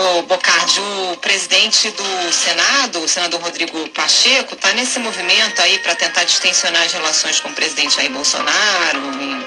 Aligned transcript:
O 0.00 0.22
Bocardi, 0.22 0.78
o 0.78 1.16
presidente 1.16 1.90
do 1.90 2.32
Senado, 2.32 3.00
o 3.00 3.08
senador 3.08 3.40
Rodrigo 3.40 3.88
Pacheco, 3.88 4.54
está 4.54 4.72
nesse 4.72 5.00
movimento 5.00 5.60
aí 5.60 5.76
para 5.80 5.96
tentar 5.96 6.22
distensionar 6.22 6.84
as 6.84 6.92
relações 6.92 7.40
com 7.40 7.48
o 7.48 7.52
presidente 7.52 7.96
Jair 7.96 8.08
Bolsonaro, 8.12 9.00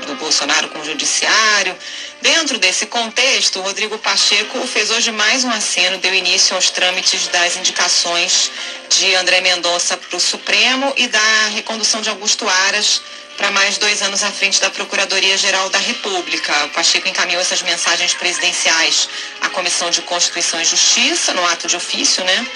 do 0.05 0.15
Bolsonaro 0.15 0.67
com 0.67 0.79
o 0.79 0.83
judiciário. 0.83 1.73
Dentro 2.21 2.57
desse 2.57 2.85
contexto, 2.85 3.59
o 3.59 3.61
Rodrigo 3.61 3.97
Pacheco 3.99 4.67
fez 4.67 4.91
hoje 4.91 5.09
mais 5.09 5.45
um 5.45 5.49
aceno, 5.49 5.99
deu 5.99 6.13
início 6.13 6.53
aos 6.53 6.69
trâmites 6.69 7.29
das 7.29 7.55
indicações 7.55 8.51
de 8.89 9.15
André 9.15 9.39
Mendonça 9.39 9.95
para 9.95 10.17
o 10.17 10.19
Supremo 10.19 10.93
e 10.97 11.07
da 11.07 11.47
recondução 11.53 12.01
de 12.01 12.09
Augusto 12.09 12.45
Aras 12.67 13.01
para 13.41 13.49
mais 13.49 13.79
dois 13.79 14.03
anos 14.03 14.21
à 14.21 14.29
frente 14.29 14.61
da 14.61 14.69
Procuradoria-Geral 14.69 15.67
da 15.71 15.79
República. 15.79 16.65
O 16.65 16.69
Pacheco 16.69 17.07
encaminhou 17.07 17.41
essas 17.41 17.63
mensagens 17.63 18.13
presidenciais 18.13 19.09
à 19.41 19.49
Comissão 19.49 19.89
de 19.89 20.03
Constituição 20.03 20.61
e 20.61 20.63
Justiça, 20.63 21.33
no 21.33 21.43
ato 21.47 21.67
de 21.67 21.75
ofício, 21.75 22.23
né? 22.23 22.47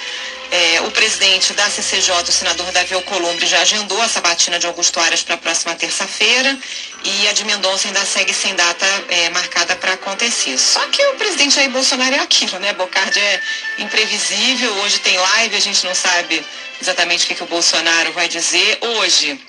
É, 0.51 0.81
o 0.81 0.91
presidente 0.91 1.53
da 1.53 1.67
CCJ, 1.71 2.11
o 2.29 2.31
senador 2.31 2.71
Davi 2.71 2.93
Alcolumbre, 2.93 3.47
já 3.47 3.61
agendou 3.61 3.99
a 3.99 4.07
sabatina 4.07 4.59
de 4.59 4.67
Augusto 4.67 4.99
Aras 4.99 5.23
para 5.23 5.33
a 5.33 5.37
próxima 5.39 5.73
terça-feira 5.73 6.55
e 7.03 7.27
a 7.29 7.33
de 7.33 7.43
Mendonça 7.45 7.87
ainda 7.87 8.05
segue 8.05 8.31
sem 8.31 8.53
data 8.53 8.85
é, 9.09 9.29
marcada 9.31 9.75
para 9.77 9.93
acontecer. 9.93 10.55
Só 10.59 10.81
que 10.89 11.03
o 11.03 11.15
presidente 11.15 11.55
Jair 11.55 11.71
Bolsonaro 11.71 12.13
é 12.13 12.19
aquilo, 12.19 12.59
né? 12.59 12.73
Bocardi 12.73 13.19
é 13.19 13.41
imprevisível, 13.79 14.71
hoje 14.83 14.99
tem 14.99 15.17
live, 15.17 15.55
a 15.55 15.59
gente 15.59 15.83
não 15.83 15.95
sabe 15.95 16.45
exatamente 16.79 17.25
o 17.25 17.27
que, 17.27 17.33
que 17.33 17.43
o 17.43 17.47
Bolsonaro 17.47 18.13
vai 18.13 18.27
dizer. 18.27 18.77
Hoje, 18.81 19.39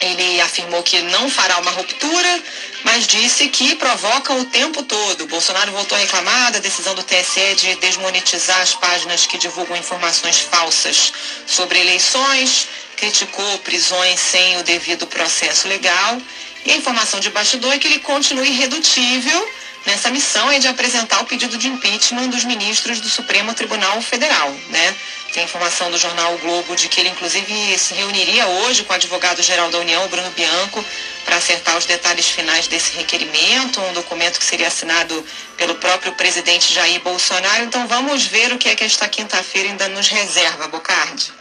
ele 0.00 0.40
afirmou 0.40 0.82
que 0.82 1.00
não 1.02 1.30
fará 1.30 1.58
uma 1.58 1.70
ruptura, 1.70 2.42
mas 2.84 3.06
disse 3.06 3.48
que 3.48 3.74
provoca 3.76 4.32
o 4.34 4.44
tempo 4.44 4.82
todo. 4.82 5.26
Bolsonaro 5.26 5.72
voltou 5.72 5.96
a 5.96 6.00
reclamar 6.00 6.52
da 6.52 6.58
decisão 6.58 6.94
do 6.94 7.02
TSE 7.02 7.54
de 7.56 7.74
desmonetizar 7.76 8.60
as 8.60 8.74
páginas 8.74 9.26
que 9.26 9.38
divulgam 9.38 9.76
informações 9.76 10.38
falsas 10.38 11.12
sobre 11.46 11.80
eleições, 11.80 12.68
criticou 12.96 13.58
prisões 13.60 14.20
sem 14.20 14.58
o 14.58 14.62
devido 14.62 15.06
processo 15.06 15.66
legal. 15.66 16.20
E 16.64 16.70
a 16.72 16.76
informação 16.76 17.20
de 17.20 17.30
bastidor 17.30 17.72
é 17.72 17.78
que 17.78 17.86
ele 17.86 17.98
continua 17.98 18.46
irredutível 18.46 19.48
nessa 19.86 20.10
missão 20.10 20.50
é 20.50 20.58
de 20.58 20.68
apresentar 20.68 21.20
o 21.20 21.24
pedido 21.24 21.56
de 21.56 21.68
impeachment 21.68 22.28
dos 22.28 22.44
ministros 22.44 23.00
do 23.00 23.08
Supremo 23.08 23.54
Tribunal 23.54 24.02
Federal, 24.02 24.50
né? 24.68 24.94
Tem 25.32 25.44
informação 25.44 25.90
do 25.90 25.98
jornal 25.98 26.34
o 26.34 26.38
Globo 26.38 26.74
de 26.74 26.88
que 26.88 27.00
ele 27.00 27.10
inclusive 27.10 27.78
se 27.78 27.94
reuniria 27.94 28.46
hoje 28.46 28.84
com 28.84 28.92
o 28.92 28.96
advogado-geral 28.96 29.70
da 29.70 29.78
União, 29.78 30.08
Bruno 30.08 30.30
Bianco, 30.30 30.84
para 31.24 31.36
acertar 31.36 31.76
os 31.76 31.84
detalhes 31.84 32.26
finais 32.26 32.66
desse 32.66 32.96
requerimento, 32.96 33.80
um 33.80 33.92
documento 33.92 34.38
que 34.38 34.44
seria 34.44 34.68
assinado 34.68 35.24
pelo 35.56 35.74
próprio 35.74 36.12
presidente 36.12 36.72
Jair 36.72 37.00
Bolsonaro. 37.00 37.64
Então 37.64 37.86
vamos 37.86 38.24
ver 38.24 38.52
o 38.52 38.58
que 38.58 38.68
é 38.68 38.74
que 38.74 38.84
esta 38.84 39.08
quinta-feira 39.08 39.68
ainda 39.68 39.88
nos 39.88 40.08
reserva, 40.08 40.68
Bocardi. 40.68 41.36